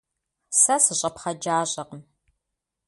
Сэ 0.61 0.75
сыщӏэпхъэджащӏэкъым. 0.83 2.01